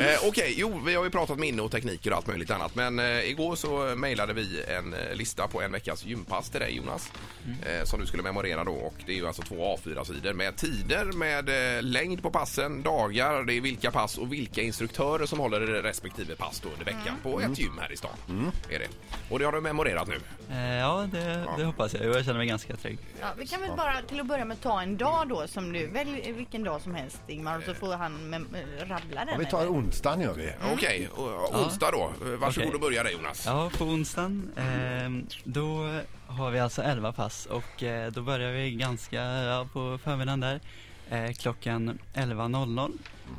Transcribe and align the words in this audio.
Eh, 0.00 0.28
Okej, 0.28 0.54
jo, 0.56 0.80
vi 0.86 0.94
har 0.94 1.04
ju 1.04 1.10
pratat 1.10 1.38
minne 1.38 1.62
och 1.62 1.70
tekniker 1.70 2.10
och 2.10 2.16
allt 2.16 2.26
möjligt 2.26 2.50
annat. 2.50 2.74
Men 2.74 2.98
eh, 2.98 3.30
igår 3.30 3.56
så 3.56 3.94
mejlade 3.96 4.32
vi 4.32 4.64
en 4.64 4.94
eh, 4.94 5.14
lista 5.14 5.48
på 5.48 5.62
en 5.62 5.72
veckas 5.72 6.04
gympass 6.04 6.50
till 6.50 6.60
dig 6.60 6.76
Jonas. 6.76 7.12
Eh, 7.66 7.84
som 7.84 8.00
du 8.00 8.06
skulle 8.06 8.22
memorera 8.22 8.64
då. 8.64 8.72
Och 8.72 8.94
det 9.06 9.12
är 9.12 9.16
ju 9.16 9.26
alltså 9.26 9.42
två 9.42 9.76
A4-sidor 9.76 10.32
med 10.32 10.56
tider, 10.56 11.04
med 11.04 11.76
eh, 11.76 11.82
längd 11.82 12.22
på 12.22 12.30
passen, 12.30 12.82
dagar, 12.82 13.42
det 13.42 13.52
är 13.56 13.60
vilka 13.60 13.90
pass 13.90 14.18
och 14.18 14.32
vilka 14.32 14.62
instruktörer 14.62 15.26
som 15.26 15.38
håller 15.38 15.60
respektive 15.60 16.36
pass 16.36 16.60
då 16.60 16.68
under 16.68 16.84
veckan 16.84 17.14
på 17.22 17.40
ett 17.40 17.58
gym 17.58 17.78
här 17.80 17.92
i 17.92 17.96
stan. 17.96 18.16
Är 18.70 18.78
det. 18.78 18.88
Och 19.30 19.38
det 19.38 19.44
har 19.44 19.52
du 19.52 19.60
memorerat 19.60 20.08
nu. 20.08 20.20
Eh, 20.50 20.76
Ja, 20.76 21.08
det, 21.12 21.44
det 21.58 21.64
hoppas 21.64 21.94
jag. 21.94 22.04
Jag 22.04 22.24
känner 22.24 22.38
mig 22.38 22.46
ganska 22.46 22.76
trygg. 22.76 22.98
Ja, 23.20 23.26
vi 23.38 23.46
kan 23.46 23.60
väl 23.60 23.70
bara 23.76 24.02
till 24.08 24.20
att 24.20 24.26
börja 24.26 24.44
med 24.44 24.60
ta 24.60 24.82
en 24.82 24.96
dag 24.96 25.28
då 25.28 25.46
som 25.48 25.72
du, 25.72 25.86
välj 25.86 26.32
vilken 26.32 26.64
dag 26.64 26.80
som 26.80 26.94
helst 26.94 27.18
Ingmar 27.26 27.58
och 27.58 27.64
så 27.64 27.74
får 27.74 27.94
han 27.94 28.34
eh, 28.34 28.40
rabbla 28.88 29.24
den. 29.24 29.28
Ja, 29.28 29.38
vi 29.38 29.44
tar 29.46 29.60
eller? 29.60 29.70
Onsdagen 29.86 30.20
gör 30.20 30.34
vi. 30.34 30.52
Okej, 30.74 31.08
och- 31.14 31.60
onsdag 31.64 31.90
då. 31.90 32.12
Varsågod 32.38 32.74
och 32.74 32.80
börja 32.80 33.02
dig 33.02 33.12
Jonas. 33.12 33.46
Ja, 33.46 33.70
på 33.78 33.84
onsdagen, 33.84 34.50
eh, 34.56 35.36
då 35.44 36.00
har 36.26 36.50
vi 36.50 36.58
alltså 36.58 36.82
11 36.82 37.12
pass 37.12 37.46
och 37.46 37.82
eh, 37.82 38.12
då 38.12 38.22
börjar 38.22 38.52
vi 38.52 38.70
ganska 38.70 39.22
ja, 39.22 39.68
på 39.72 39.98
förmiddagen 40.04 40.40
där. 40.40 40.60
Eh, 41.10 41.32
klockan 41.32 41.98
11.00 42.14 42.92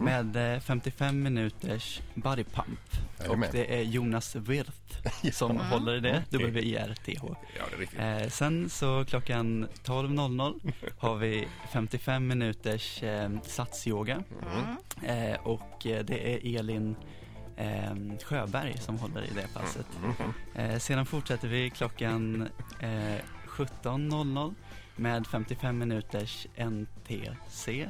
med 0.00 0.54
eh, 0.54 0.60
55 0.60 1.22
minuters 1.22 2.00
body 2.14 2.44
pump. 2.44 2.80
Och 3.18 3.24
Jajamän. 3.24 3.48
det 3.52 3.78
är 3.78 3.82
Jonas 3.82 4.36
Wirth 4.36 5.32
som 5.32 5.56
håller 5.56 5.96
i 5.96 6.00
det, 6.00 6.24
W-I-R-T-H. 6.30 7.36
Ja, 7.58 7.62
det 7.70 7.76
är 7.76 7.78
riktigt. 7.78 8.00
Eh, 8.00 8.28
sen 8.28 8.70
så 8.70 9.04
klockan 9.04 9.68
12.00 9.84 10.72
har 10.98 11.16
vi 11.16 11.48
55 11.72 12.26
minuters 12.26 13.02
eh, 13.02 13.30
satsyoga. 13.42 14.22
Eh, 15.02 15.40
och 15.42 15.86
eh, 15.86 16.04
det 16.04 16.34
är 16.34 16.58
Elin 16.58 16.96
eh, 17.56 17.94
Sjöberg 18.24 18.78
som 18.78 18.98
håller 18.98 19.22
i 19.22 19.30
det 19.34 19.48
passet. 19.54 19.86
Eh, 20.54 20.78
sedan 20.78 21.06
fortsätter 21.06 21.48
vi 21.48 21.70
klockan 21.70 22.48
eh, 22.80 23.18
17.00 23.48 24.54
med 24.96 25.26
55 25.26 25.78
minuters 25.78 26.46
NTC. 26.56 27.86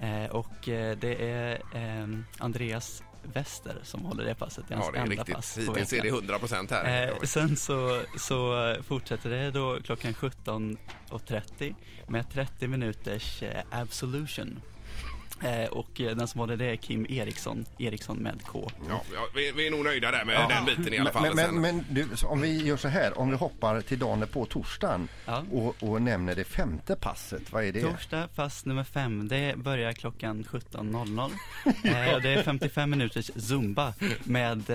Eh, 0.00 0.30
och 0.30 0.68
eh, 0.68 0.96
det 0.98 1.30
är 1.30 1.52
eh, 1.74 2.08
Andreas 2.38 3.02
Wester 3.22 3.76
som 3.82 4.00
håller 4.04 4.24
det 4.24 4.34
passet. 4.34 4.64
Det 4.68 4.74
är 4.74 4.78
Ja, 4.78 4.82
hans 4.82 4.92
det 4.92 4.98
är 4.98 5.02
enda 5.02 5.14
riktigt. 5.14 5.34
pass 5.34 5.58
Hittills 5.58 5.92
är 5.92 5.96
det 5.96 6.02
veckan. 6.02 6.18
100 6.18 6.38
procent 6.38 6.70
här. 6.70 7.08
Eh, 7.08 7.20
sen 7.22 7.56
så, 7.56 8.00
så 8.18 8.74
fortsätter 8.86 9.30
det 9.30 9.50
då 9.50 9.78
klockan 9.84 10.12
17.30 10.12 11.74
med 12.08 12.30
30 12.30 12.68
minuters 12.68 13.42
absolution. 13.70 14.60
Eh, 15.42 15.64
och 15.70 16.00
eh, 16.00 16.16
den 16.16 16.28
som 16.28 16.40
håller 16.40 16.56
det 16.56 16.64
är 16.66 16.76
Kim 16.76 17.06
Eriksson, 17.08 17.64
Eriksson 17.78 18.16
med 18.16 18.40
K. 18.46 18.70
Ja, 18.88 19.02
ja, 19.14 19.28
vi, 19.34 19.52
vi 19.52 19.66
är 19.66 19.70
nog 19.70 19.84
nöjda 19.84 20.10
där 20.10 20.24
med 20.24 20.48
den 20.48 20.64
biten 20.64 20.94
i 20.94 20.98
alla 20.98 21.12
fall. 21.12 21.34
Men, 21.34 21.36
men, 21.54 21.60
men 21.60 21.84
du, 21.90 22.08
om 22.26 22.40
vi 22.40 22.64
gör 22.66 22.76
så 22.76 22.88
här, 22.88 23.18
om 23.18 23.30
vi 23.30 23.36
hoppar 23.36 23.80
till 23.80 23.98
dagen 23.98 24.26
på 24.32 24.44
torsdagen 24.46 25.08
Ja. 25.26 25.44
och, 25.52 25.76
och 25.82 26.02
nämner 26.02 26.34
det 26.34 26.44
femte 26.44 26.96
passet, 26.96 27.52
vad 27.52 27.64
är 27.64 27.72
det? 27.72 27.82
Torsdag, 27.82 28.28
pass 28.34 28.64
nummer 28.64 28.84
fem, 28.84 29.28
det 29.28 29.54
börjar 29.56 29.92
klockan 29.92 30.44
17.00. 30.44 31.30
Eh, 31.84 32.18
det 32.22 32.30
är 32.30 32.42
55 32.42 32.90
minuters 32.90 33.30
zumba 33.36 33.94
med 34.24 34.70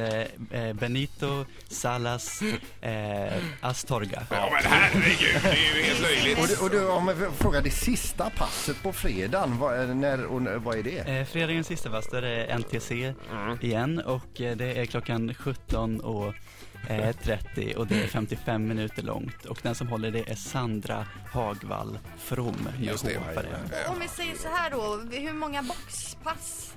eh, 0.51 0.73
Benito 0.73 1.45
Salas 1.67 2.41
eh, 2.81 3.33
Astorga. 3.61 4.23
Ja 4.29 4.49
men 4.51 4.71
herregud, 4.71 5.41
det 5.43 5.49
är 5.49 5.75
ju 5.77 5.83
helt 5.83 6.01
löjligt. 6.01 6.39
Och, 6.39 6.47
du, 6.47 6.55
och 6.55 6.69
du, 6.69 6.89
om 6.91 7.07
vi 7.07 7.25
frågar 7.37 7.61
det 7.61 7.71
sista 7.71 8.29
passet 8.29 8.83
på 8.83 8.93
fredagen, 8.93 9.57
vad, 9.57 9.79
är- 9.79 9.87
när, 9.93 10.25
och, 10.25 10.41
när- 10.41 10.50
vad 10.57 10.77
är 10.77 10.83
det? 10.83 11.19
Eh, 11.19 11.25
fredagens 11.25 11.67
sista 11.67 11.89
där 11.89 12.21
är 12.21 12.57
NTC 12.57 13.13
igen 13.61 13.99
och 13.99 14.41
eh, 14.41 14.57
det 14.57 14.79
är 14.79 14.85
klockan 14.85 15.33
17 15.33 15.99
och 15.99 16.33
eh, 16.89 17.15
30 17.15 17.73
och 17.77 17.87
det 17.87 18.03
är 18.03 18.07
55 18.07 18.67
minuter 18.67 19.03
långt 19.03 19.45
och 19.45 19.59
den 19.63 19.75
som 19.75 19.87
håller 19.87 20.11
det 20.11 20.29
är 20.29 20.35
Sandra 20.35 21.07
Hagvall 21.33 21.99
From. 22.17 22.69
Just 22.79 23.05
det. 23.05 23.17
Om 23.87 23.99
vi 23.99 24.07
säger 24.07 24.35
så 24.35 24.47
här 24.47 24.71
då, 24.71 24.97
hur 25.11 25.33
många 25.33 25.63
boxpass? 25.63 26.73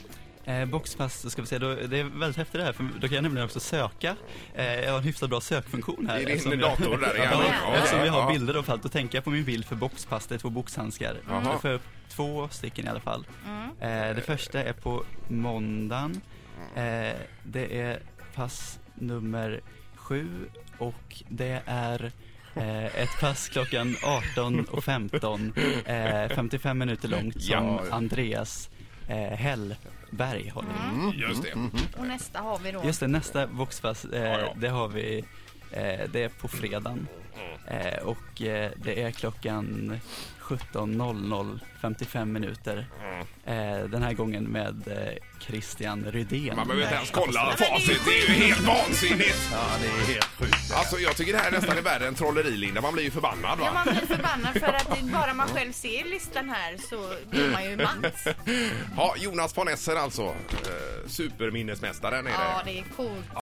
Eh, 0.47 0.65
boxpass, 0.65 1.31
ska 1.31 1.43
vi 1.43 1.49
se, 1.49 1.59
då, 1.59 1.75
det 1.75 1.99
är 1.99 2.05
väldigt 2.05 2.37
häftigt 2.37 2.61
det 2.61 2.65
här 2.65 2.73
för 2.73 2.89
då 3.01 3.09
kan 3.09 3.15
jag 3.15 3.23
nämligen 3.23 3.45
också 3.45 3.61
söka. 3.61 4.17
Eh, 4.55 4.81
jag 4.81 4.91
har 4.91 4.99
en 4.99 5.05
hyfsat 5.05 5.31
bra 5.31 5.41
sökfunktion 5.41 6.07
här. 6.09 6.21
I 6.21 6.25
din 6.25 6.61
dator 6.61 6.91
jag, 6.91 7.01
där. 7.01 7.15
Ja, 7.17 7.45
Ja, 7.63 7.75
eftersom 7.75 8.03
vi 8.03 8.09
har 8.09 8.21
ja. 8.21 8.29
bilder 8.33 8.57
och 8.57 8.69
allt, 8.69 8.83
då 8.83 8.89
tänker 8.89 9.17
jag 9.19 9.25
på 9.25 9.31
min 9.31 9.45
bild 9.45 9.65
för 9.65 9.77
boxpass, 9.77 10.27
det 10.27 10.35
är 10.35 10.39
två 10.39 10.51
boxhandskar. 10.51 11.17
Jaha. 11.29 11.43
Jag 11.45 11.61
får 11.63 11.69
upp 11.73 11.83
två 12.09 12.49
stycken 12.51 12.87
i 12.87 12.89
alla 12.89 13.01
fall. 13.01 13.27
Eh, 13.81 13.89
det 13.89 14.23
första 14.27 14.63
är 14.63 14.73
på 14.73 15.05
måndagen. 15.29 16.21
Eh, 16.77 17.13
det 17.43 17.81
är 17.81 18.01
pass 18.35 18.79
nummer 18.95 19.61
sju 19.95 20.29
och 20.79 21.23
det 21.29 21.63
är 21.67 22.13
eh, 22.55 22.85
ett 22.85 23.21
pass 23.21 23.49
klockan 23.49 23.95
18.15, 23.95 25.53
eh, 26.25 26.35
55 26.37 26.79
minuter 26.79 27.09
långt 27.09 27.43
som 27.43 27.53
Ja. 27.65 27.83
Andreas 27.91 28.71
eh, 29.09 29.17
Hellberg 29.17 30.49
håller 30.49 30.69
i. 31.15 31.21
Just 31.21 31.43
det. 31.43 31.71
Och 31.99 32.07
nästa 32.07 32.39
har 32.41 32.59
vi 32.59 32.73
då. 32.73 32.83
Just 32.85 33.01
det, 33.01 33.07
nästa 33.07 33.47
boxpass, 33.47 34.05
eh, 34.05 34.23
Ja, 34.23 34.39
ja. 34.41 34.55
det 34.61 34.69
har 34.69 34.89
vi, 34.89 35.25
det 36.13 36.23
är 36.25 36.29
på 36.29 36.49
fredagen. 36.49 37.09
Eh, 37.69 38.03
och 38.03 38.43
eh, 38.43 38.71
det 38.77 39.03
är 39.03 39.11
klockan 39.11 40.01
17.00, 40.41 41.61
55 41.83 42.33
minuter. 42.33 42.87
Eh, 43.45 43.79
den 43.89 44.03
här 44.03 44.13
gången 44.13 44.45
med 44.45 44.89
eh, 44.89 45.15
Christian 45.41 46.05
Rydén. 46.05 46.57
Man 46.57 46.67
behöver 46.67 46.83
inte 46.83 46.95
ens 46.95 47.11
kolla 47.11 47.57
facit, 47.57 48.01
det 48.05 48.11
är 48.11 48.29
ju 48.29 48.45
helt 48.45 48.61
vansinnigt. 48.61 49.49
Ja, 49.53 49.65
det 49.83 49.87
är 49.87 50.15
helt 50.15 50.25
sjukt. 50.25 50.73
Alltså 50.75 50.99
jag 50.99 51.17
tycker 51.17 51.33
det 51.33 51.39
här 51.39 51.51
nästan 51.51 51.79
är 51.79 51.83
värre 51.83 52.07
än 52.09 52.15
trolleri-Linda, 52.15 52.81
man 52.81 52.93
blir 52.93 53.05
ju 53.05 53.11
förbannad 53.11 53.59
Ja, 53.61 53.65
va? 53.65 53.71
man 53.85 53.95
blir 53.95 54.07
förbannad 54.17 54.53
för 54.61 54.73
att 54.73 55.01
bara 55.03 55.35
man 55.35 55.49
själv 55.49 55.73
ser 55.73 56.05
listan 56.05 56.51
här 56.51 56.77
så 56.91 57.15
blir 57.31 57.51
man 57.53 57.65
ju 57.65 57.77
matt. 57.77 58.27
Ja, 58.97 59.15
Jonas 59.19 59.57
von 59.59 59.69
Essen 59.69 59.97
alltså. 59.99 60.23
Eh, 60.23 61.09
superminnesmästaren 61.09 62.27
är 62.27 62.31
Ja, 62.31 62.63
det. 62.65 62.71
det 62.73 62.79
är 62.79 62.85
coolt. 62.97 63.44